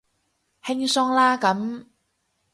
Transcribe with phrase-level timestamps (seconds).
[0.63, 1.85] 輕鬆啦咁